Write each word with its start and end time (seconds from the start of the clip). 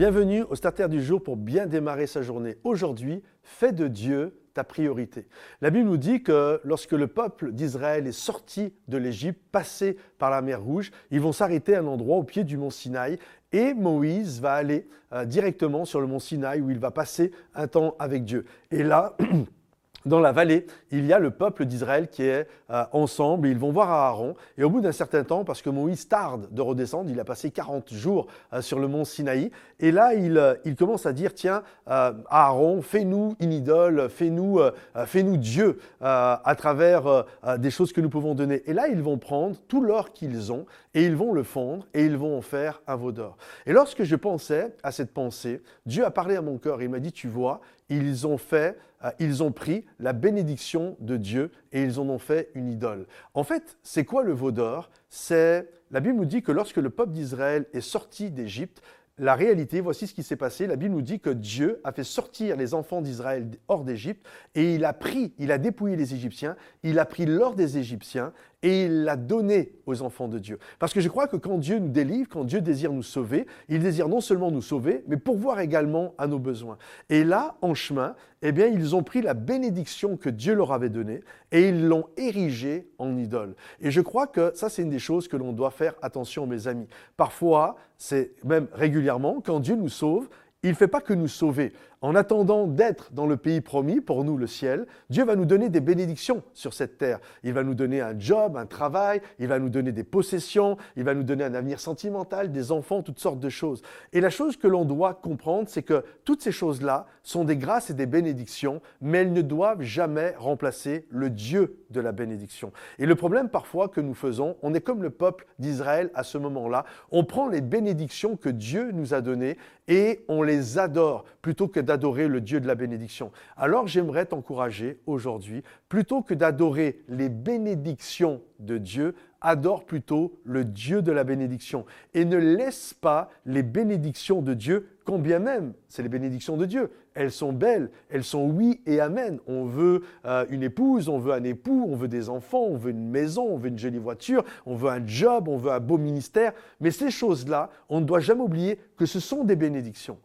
Bienvenue 0.00 0.44
au 0.48 0.54
Starter 0.54 0.88
du 0.88 1.04
jour 1.04 1.22
pour 1.22 1.36
bien 1.36 1.66
démarrer 1.66 2.06
sa 2.06 2.22
journée. 2.22 2.56
Aujourd'hui, 2.64 3.22
fais 3.42 3.70
de 3.70 3.86
Dieu 3.86 4.40
ta 4.54 4.64
priorité. 4.64 5.28
La 5.60 5.68
Bible 5.68 5.90
nous 5.90 5.98
dit 5.98 6.22
que 6.22 6.58
lorsque 6.64 6.92
le 6.92 7.06
peuple 7.06 7.52
d'Israël 7.52 8.06
est 8.06 8.12
sorti 8.12 8.72
de 8.88 8.96
l'Égypte, 8.96 9.42
passé 9.52 9.98
par 10.16 10.30
la 10.30 10.40
mer 10.40 10.62
Rouge, 10.62 10.90
ils 11.10 11.20
vont 11.20 11.32
s'arrêter 11.32 11.74
à 11.74 11.80
un 11.80 11.86
endroit 11.86 12.16
au 12.16 12.22
pied 12.22 12.44
du 12.44 12.56
mont 12.56 12.70
Sinaï 12.70 13.18
et 13.52 13.74
Moïse 13.74 14.40
va 14.40 14.54
aller 14.54 14.88
euh, 15.12 15.26
directement 15.26 15.84
sur 15.84 16.00
le 16.00 16.06
mont 16.06 16.18
Sinaï 16.18 16.62
où 16.62 16.70
il 16.70 16.78
va 16.78 16.90
passer 16.90 17.30
un 17.54 17.66
temps 17.66 17.94
avec 17.98 18.24
Dieu. 18.24 18.46
Et 18.70 18.82
là, 18.82 19.18
dans 20.06 20.20
la 20.20 20.32
vallée, 20.32 20.66
il 20.90 21.06
y 21.06 21.12
a 21.12 21.18
le 21.18 21.30
peuple 21.30 21.66
d'Israël 21.66 22.08
qui 22.08 22.22
est 22.22 22.46
euh, 22.70 22.84
ensemble, 22.92 23.48
ils 23.48 23.58
vont 23.58 23.70
voir 23.70 23.90
Aaron, 23.90 24.34
et 24.56 24.64
au 24.64 24.70
bout 24.70 24.80
d'un 24.80 24.92
certain 24.92 25.24
temps, 25.24 25.44
parce 25.44 25.62
que 25.62 25.70
Moïse 25.70 26.08
tarde 26.08 26.48
de 26.50 26.62
redescendre, 26.62 27.10
il 27.10 27.20
a 27.20 27.24
passé 27.24 27.50
40 27.50 27.92
jours 27.92 28.26
euh, 28.52 28.62
sur 28.62 28.78
le 28.78 28.88
mont 28.88 29.04
Sinaï, 29.04 29.50
et 29.78 29.92
là, 29.92 30.14
il, 30.14 30.38
euh, 30.38 30.54
commence 30.78 31.04
à 31.04 31.12
dire, 31.12 31.34
tiens, 31.34 31.62
Aaron, 31.86 32.80
fais-nous 32.80 33.36
une 33.40 33.52
idole, 33.52 34.08
fais-nous 34.08 34.60
fais 35.04 35.22
Dieu 35.22 35.78
à 36.00 36.54
travers 36.56 37.26
des 37.58 37.70
choses 37.70 37.92
que 37.92 38.00
nous 38.00 38.08
pouvons 38.08 38.34
donner. 38.34 38.62
Et 38.66 38.72
là, 38.72 38.88
ils 38.88 39.02
vont 39.02 39.18
prendre 39.18 39.56
tout 39.68 39.82
l'or 39.82 40.12
qu'ils 40.12 40.52
ont, 40.52 40.64
et 40.94 41.04
ils 41.04 41.14
vont 41.14 41.32
le 41.32 41.42
fondre, 41.42 41.86
et 41.92 42.04
ils 42.04 42.16
vont 42.16 42.38
en 42.38 42.40
faire 42.40 42.80
un 42.86 42.96
veau 42.96 43.12
d'or. 43.12 43.36
Et 43.66 43.72
lorsque 43.72 44.04
je 44.04 44.16
pensais 44.16 44.74
à 44.82 44.92
cette 44.92 45.12
pensée, 45.12 45.62
Dieu 45.84 46.04
a 46.04 46.10
parlé 46.10 46.36
à 46.36 46.42
mon 46.42 46.56
cœur, 46.56 46.80
il 46.82 46.88
m'a 46.88 47.00
dit, 47.00 47.12
tu 47.12 47.28
vois, 47.28 47.60
ils 47.90 48.26
ont 48.26 48.38
fait, 48.38 48.78
euh, 48.99 48.99
ils 49.18 49.42
ont 49.42 49.52
pris 49.52 49.84
la 49.98 50.12
bénédiction 50.12 50.96
de 51.00 51.16
Dieu 51.16 51.50
et 51.72 51.82
ils 51.82 51.98
en 52.00 52.08
ont 52.08 52.18
fait 52.18 52.50
une 52.54 52.68
idole. 52.68 53.06
En 53.34 53.44
fait, 53.44 53.78
c'est 53.82 54.04
quoi 54.04 54.22
le 54.22 54.32
veau 54.32 54.52
d'or? 54.52 54.90
C'est 55.08 55.70
la 55.90 56.00
Bible 56.00 56.16
nous 56.16 56.24
dit 56.24 56.42
que 56.42 56.52
lorsque 56.52 56.76
le 56.76 56.90
peuple 56.90 57.12
d'Israël 57.12 57.66
est 57.72 57.80
sorti 57.80 58.30
d'Égypte, 58.30 58.82
la 59.18 59.34
réalité, 59.34 59.82
voici 59.82 60.06
ce 60.06 60.14
qui 60.14 60.22
s'est 60.22 60.36
passé. 60.36 60.66
La 60.66 60.76
Bible 60.76 60.94
nous 60.94 61.02
dit 61.02 61.20
que 61.20 61.28
Dieu 61.28 61.80
a 61.84 61.92
fait 61.92 62.04
sortir 62.04 62.56
les 62.56 62.72
enfants 62.72 63.02
d'Israël 63.02 63.50
hors 63.68 63.84
d'Égypte 63.84 64.26
et 64.54 64.74
il 64.74 64.84
a 64.84 64.94
pris, 64.94 65.34
il 65.38 65.52
a 65.52 65.58
dépouillé 65.58 65.94
les 65.96 66.14
Égyptiens, 66.14 66.56
il 66.82 66.98
a 66.98 67.04
pris 67.04 67.26
l'or 67.26 67.54
des 67.54 67.76
Égyptiens 67.76 68.32
et 68.62 68.84
il 68.84 69.04
l'a 69.04 69.16
donné 69.16 69.72
aux 69.86 70.02
enfants 70.02 70.28
de 70.28 70.38
Dieu. 70.38 70.58
Parce 70.78 70.92
que 70.92 71.00
je 71.00 71.08
crois 71.08 71.26
que 71.26 71.36
quand 71.36 71.58
Dieu 71.58 71.78
nous 71.78 71.88
délivre, 71.88 72.28
quand 72.28 72.44
Dieu 72.44 72.60
désire 72.60 72.92
nous 72.92 73.02
sauver, 73.02 73.46
il 73.68 73.80
désire 73.80 74.08
non 74.08 74.20
seulement 74.20 74.50
nous 74.50 74.62
sauver, 74.62 75.02
mais 75.08 75.16
pourvoir 75.16 75.60
également 75.60 76.14
à 76.18 76.26
nos 76.26 76.38
besoins. 76.38 76.76
Et 77.08 77.24
là, 77.24 77.56
en 77.62 77.74
chemin, 77.74 78.14
eh 78.42 78.52
bien, 78.52 78.66
ils 78.66 78.94
ont 78.94 79.02
pris 79.02 79.22
la 79.22 79.34
bénédiction 79.34 80.16
que 80.16 80.28
Dieu 80.28 80.54
leur 80.54 80.72
avait 80.72 80.88
donnée 80.88 81.20
et 81.52 81.68
ils 81.68 81.86
l'ont 81.86 82.06
érigée 82.16 82.88
en 82.98 83.16
idole. 83.16 83.54
Et 83.80 83.90
je 83.90 84.00
crois 84.00 84.26
que 84.26 84.52
ça, 84.54 84.68
c'est 84.68 84.82
une 84.82 84.90
des 84.90 84.98
choses 84.98 85.28
que 85.28 85.36
l'on 85.36 85.52
doit 85.52 85.70
faire 85.70 85.94
attention, 86.02 86.46
mes 86.46 86.68
amis. 86.68 86.86
Parfois, 87.16 87.76
c'est 87.96 88.32
même 88.44 88.66
régulièrement, 88.72 89.40
quand 89.44 89.60
Dieu 89.60 89.76
nous 89.76 89.88
sauve, 89.88 90.28
il 90.62 90.70
ne 90.70 90.74
fait 90.74 90.88
pas 90.88 91.00
que 91.00 91.14
nous 91.14 91.28
sauver. 91.28 91.72
En 92.02 92.14
attendant 92.14 92.66
d'être 92.66 93.12
dans 93.12 93.26
le 93.26 93.36
pays 93.36 93.60
promis, 93.60 94.00
pour 94.00 94.24
nous 94.24 94.38
le 94.38 94.46
ciel, 94.46 94.86
Dieu 95.10 95.22
va 95.22 95.36
nous 95.36 95.44
donner 95.44 95.68
des 95.68 95.80
bénédictions 95.80 96.42
sur 96.54 96.72
cette 96.72 96.96
terre. 96.96 97.20
Il 97.44 97.52
va 97.52 97.62
nous 97.62 97.74
donner 97.74 98.00
un 98.00 98.18
job, 98.18 98.56
un 98.56 98.64
travail, 98.64 99.20
il 99.38 99.48
va 99.48 99.58
nous 99.58 99.68
donner 99.68 99.92
des 99.92 100.02
possessions, 100.02 100.78
il 100.96 101.04
va 101.04 101.12
nous 101.12 101.24
donner 101.24 101.44
un 101.44 101.52
avenir 101.52 101.78
sentimental, 101.78 102.52
des 102.52 102.72
enfants, 102.72 103.02
toutes 103.02 103.18
sortes 103.18 103.38
de 103.38 103.50
choses. 103.50 103.82
Et 104.14 104.22
la 104.22 104.30
chose 104.30 104.56
que 104.56 104.66
l'on 104.66 104.86
doit 104.86 105.12
comprendre, 105.12 105.68
c'est 105.68 105.82
que 105.82 106.02
toutes 106.24 106.40
ces 106.40 106.52
choses-là 106.52 107.06
sont 107.22 107.44
des 107.44 107.58
grâces 107.58 107.90
et 107.90 107.94
des 107.94 108.06
bénédictions, 108.06 108.80
mais 109.02 109.18
elles 109.18 109.34
ne 109.34 109.42
doivent 109.42 109.82
jamais 109.82 110.34
remplacer 110.38 111.06
le 111.10 111.28
Dieu 111.28 111.84
de 111.90 112.00
la 112.00 112.12
bénédiction. 112.12 112.72
Et 112.98 113.04
le 113.04 113.14
problème 113.14 113.50
parfois 113.50 113.88
que 113.88 114.00
nous 114.00 114.14
faisons, 114.14 114.56
on 114.62 114.72
est 114.72 114.80
comme 114.80 115.02
le 115.02 115.10
peuple 115.10 115.46
d'Israël 115.58 116.10
à 116.14 116.22
ce 116.22 116.38
moment-là, 116.38 116.86
on 117.10 117.24
prend 117.24 117.46
les 117.46 117.60
bénédictions 117.60 118.36
que 118.36 118.48
Dieu 118.48 118.90
nous 118.92 119.12
a 119.12 119.20
données 119.20 119.58
et 119.86 120.24
on 120.28 120.42
les 120.42 120.78
adore 120.78 121.24
plutôt 121.42 121.68
que 121.68 121.80
d'adorer 121.90 122.28
le 122.28 122.40
Dieu 122.40 122.60
de 122.60 122.68
la 122.68 122.76
bénédiction. 122.76 123.32
Alors 123.56 123.88
j'aimerais 123.88 124.24
t'encourager 124.24 125.00
aujourd'hui, 125.06 125.64
plutôt 125.88 126.22
que 126.22 126.34
d'adorer 126.34 127.02
les 127.08 127.28
bénédictions 127.28 128.42
de 128.60 128.78
Dieu, 128.78 129.16
adore 129.40 129.84
plutôt 129.84 130.38
le 130.44 130.64
Dieu 130.64 131.02
de 131.02 131.10
la 131.10 131.24
bénédiction 131.24 131.84
et 132.14 132.24
ne 132.24 132.36
laisse 132.36 132.94
pas 132.94 133.28
les 133.44 133.64
bénédictions 133.64 134.40
de 134.40 134.54
Dieu, 134.54 134.86
quand 135.04 135.18
bien 135.18 135.40
même 135.40 135.72
c'est 135.88 136.04
les 136.04 136.08
bénédictions 136.08 136.56
de 136.56 136.64
Dieu. 136.64 136.90
Elles 137.14 137.32
sont 137.32 137.52
belles, 137.52 137.90
elles 138.08 138.22
sont 138.22 138.48
oui 138.48 138.80
et 138.86 139.00
amen. 139.00 139.40
On 139.48 139.64
veut 139.64 140.02
euh, 140.26 140.46
une 140.48 140.62
épouse, 140.62 141.08
on 141.08 141.18
veut 141.18 141.32
un 141.32 141.42
époux, 141.42 141.86
on 141.88 141.96
veut 141.96 142.06
des 142.06 142.28
enfants, 142.28 142.62
on 142.62 142.76
veut 142.76 142.92
une 142.92 143.08
maison, 143.08 143.48
on 143.50 143.56
veut 143.56 143.66
une 143.66 143.78
jolie 143.78 143.98
voiture, 143.98 144.44
on 144.64 144.76
veut 144.76 144.90
un 144.90 145.04
job, 145.04 145.48
on 145.48 145.56
veut 145.56 145.72
un 145.72 145.80
beau 145.80 145.98
ministère. 145.98 146.52
Mais 146.78 146.92
ces 146.92 147.10
choses-là, 147.10 147.70
on 147.88 148.00
ne 148.00 148.04
doit 148.04 148.20
jamais 148.20 148.42
oublier 148.42 148.78
que 148.96 149.06
ce 149.06 149.18
sont 149.18 149.42
des 149.42 149.56
bénédictions 149.56 150.18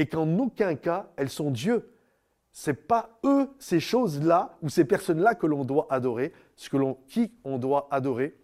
et 0.00 0.06
qu'en 0.06 0.38
aucun 0.38 0.76
cas 0.76 1.10
elles 1.16 1.28
sont 1.28 1.50
Dieu. 1.50 1.92
C'est 2.52 2.88
pas 2.88 3.18
eux, 3.22 3.50
ces 3.58 3.80
choses-là 3.80 4.56
ou 4.62 4.70
ces 4.70 4.86
personnes-là 4.86 5.34
que 5.34 5.46
l'on 5.46 5.62
doit 5.62 5.86
adorer. 5.90 6.32
Ce 6.56 6.70
que 6.70 6.78
l'on, 6.78 6.96
qui 7.06 7.32
on 7.44 7.58
doit 7.58 7.86
adorer 7.90 8.34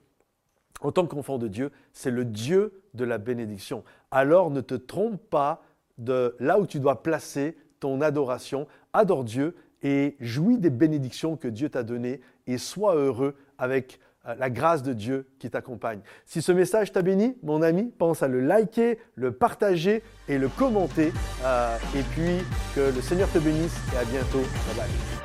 en 0.83 0.93
tant 0.93 1.07
qu'enfant 1.07 1.39
de 1.39 1.49
Dieu, 1.49 1.73
c'est 1.95 2.11
le 2.11 2.27
Dieu 2.27 2.83
de 2.93 3.05
la 3.05 3.17
bénédiction. 3.17 3.85
Alors 4.11 4.51
ne 4.51 4.61
te 4.61 4.75
trompe 4.75 5.19
pas 5.31 5.63
de 5.97 6.37
là 6.41 6.61
où 6.61 6.67
tu 6.67 6.79
dois 6.79 7.03
placer 7.03 7.57
ton 7.81 8.03
adoration. 8.03 8.67
Adore 8.93 9.25
Dieu 9.25 9.57
et 9.83 10.19
jouis 10.21 10.59
des 10.59 10.69
bénédictions 10.69 11.39
que 11.39 11.49
Dieu 11.49 11.71
t'a 11.71 11.85
données 11.85 12.21
et 12.47 12.59
sois 12.59 12.95
heureux 12.97 13.35
avec 13.57 13.99
la 14.35 14.51
grâce 14.51 14.83
de 14.83 14.93
Dieu 14.93 15.27
qui 15.39 15.51
t'accompagne. 15.51 16.01
Si 16.25 16.43
ce 16.43 16.53
message 16.53 16.93
t'a 16.93 17.03
béni, 17.03 17.37
mon 17.43 17.63
ami, 17.63 17.93
pense 17.99 18.23
à 18.23 18.29
le 18.29 18.41
liker, 18.41 18.99
le 19.15 19.33
partager 19.33 20.03
et 20.29 20.39
le 20.39 20.49
commenter. 20.49 21.13
Euh, 21.45 21.77
et 21.97 22.03
puis 22.03 22.39
que 22.75 22.95
le 22.95 23.01
Seigneur 23.01 23.31
te 23.31 23.39
bénisse 23.39 23.77
et 23.95 23.99
à 23.99 24.05
bientôt. 24.05 24.41
Bye 24.41 24.77
bye. 24.77 25.16